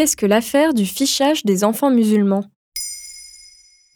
[0.00, 2.46] Qu'est-ce que l'affaire du fichage des enfants musulmans?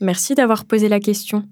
[0.02, 1.48] Merci d'avoir posé la question.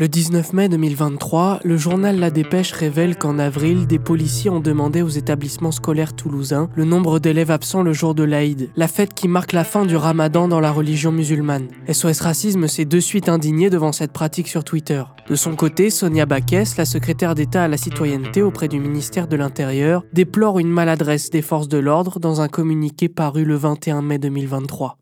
[0.00, 5.02] Le 19 mai 2023, le journal La Dépêche révèle qu'en avril, des policiers ont demandé
[5.02, 9.28] aux établissements scolaires toulousains le nombre d'élèves absents le jour de l'Aïd, la fête qui
[9.28, 11.68] marque la fin du ramadan dans la religion musulmane.
[11.86, 15.04] SOS Racisme s'est de suite indigné devant cette pratique sur Twitter.
[15.28, 19.36] De son côté, Sonia Baquès, la secrétaire d'État à la citoyenneté auprès du ministère de
[19.36, 24.16] l'Intérieur, déplore une maladresse des forces de l'ordre dans un communiqué paru le 21 mai
[24.16, 24.96] 2023.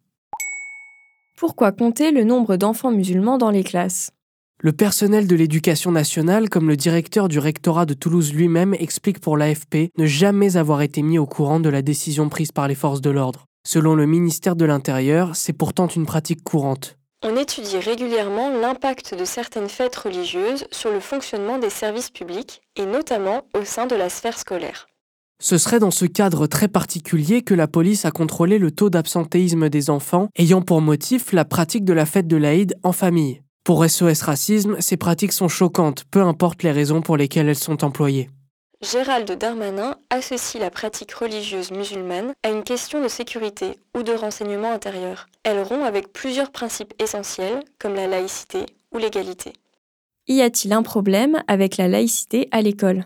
[1.36, 4.10] Pourquoi compter le nombre d'enfants musulmans dans les classes?
[4.60, 9.36] Le personnel de l'éducation nationale, comme le directeur du rectorat de Toulouse lui-même, explique pour
[9.36, 13.00] l'AFP ne jamais avoir été mis au courant de la décision prise par les forces
[13.00, 13.44] de l'ordre.
[13.64, 16.96] Selon le ministère de l'Intérieur, c'est pourtant une pratique courante.
[17.24, 22.86] On étudie régulièrement l'impact de certaines fêtes religieuses sur le fonctionnement des services publics, et
[22.86, 24.88] notamment au sein de la sphère scolaire.
[25.40, 29.68] Ce serait dans ce cadre très particulier que la police a contrôlé le taux d'absentéisme
[29.68, 33.42] des enfants, ayant pour motif la pratique de la fête de l'Aïd en famille.
[33.68, 37.84] Pour SOS Racisme, ces pratiques sont choquantes, peu importe les raisons pour lesquelles elles sont
[37.84, 38.30] employées.
[38.80, 44.72] Gérald Darmanin associe la pratique religieuse musulmane à une question de sécurité ou de renseignement
[44.72, 45.26] intérieur.
[45.42, 49.52] Elle rompt avec plusieurs principes essentiels comme la laïcité ou l'égalité.
[50.28, 53.04] Y a-t-il un problème avec la laïcité à l'école?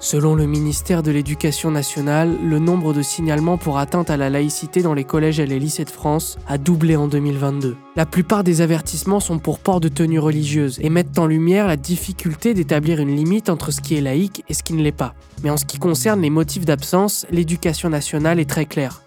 [0.00, 4.80] Selon le ministère de l'Éducation nationale, le nombre de signalements pour atteinte à la laïcité
[4.80, 7.76] dans les collèges et les lycées de France a doublé en 2022.
[7.96, 11.76] La plupart des avertissements sont pour port de tenue religieuse et mettent en lumière la
[11.76, 15.14] difficulté d'établir une limite entre ce qui est laïque et ce qui ne l'est pas.
[15.42, 19.02] Mais en ce qui concerne les motifs d'absence, l'éducation nationale est très claire.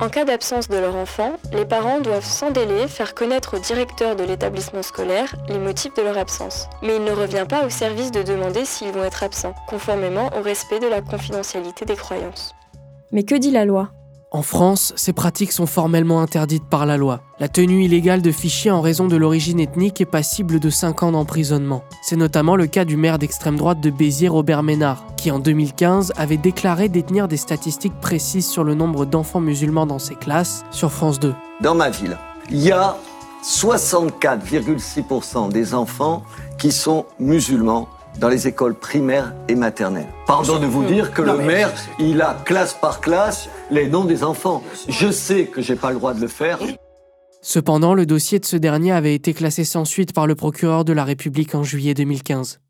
[0.00, 4.16] En cas d'absence de leur enfant, les parents doivent sans délai faire connaître au directeur
[4.16, 6.68] de l'établissement scolaire les motifs de leur absence.
[6.82, 10.42] Mais il ne revient pas au service de demander s'ils vont être absents, conformément au
[10.42, 12.54] respect de la confidentialité des croyances.
[13.12, 13.90] Mais que dit la loi?
[14.32, 17.20] En France, ces pratiques sont formellement interdites par la loi.
[17.40, 21.10] La tenue illégale de fichiers en raison de l'origine ethnique est passible de 5 ans
[21.10, 21.82] d'emprisonnement.
[22.02, 26.12] C'est notamment le cas du maire d'extrême droite de Béziers, Robert Ménard, qui en 2015
[26.16, 30.92] avait déclaré détenir des statistiques précises sur le nombre d'enfants musulmans dans ses classes sur
[30.92, 31.34] France 2.
[31.60, 32.16] Dans ma ville,
[32.50, 32.96] il y a
[33.42, 36.22] 64,6% des enfants
[36.56, 37.88] qui sont musulmans
[38.20, 40.12] dans les écoles primaires et maternelles.
[40.26, 44.22] Pardon de vous dire que le maire, il a classe par classe les noms des
[44.22, 44.62] enfants.
[44.88, 46.58] Je sais que j'ai pas le droit de le faire.
[47.42, 50.92] Cependant, le dossier de ce dernier avait été classé sans suite par le procureur de
[50.92, 52.60] la République en juillet 2015.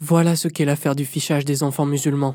[0.00, 2.34] Voilà ce qu'est l'affaire du fichage des enfants musulmans.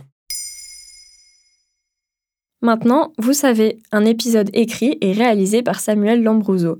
[2.62, 6.79] Maintenant, vous savez, un épisode écrit et réalisé par Samuel Lambrouzo.